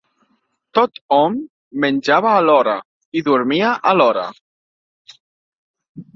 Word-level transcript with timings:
Tot-hom 0.77 1.35
menjava 1.85 2.31
a 2.39 2.39
l'hora, 2.47 2.75
i 3.21 3.25
dormia 3.29 3.75
a 3.93 3.95
l'hora 4.01 4.27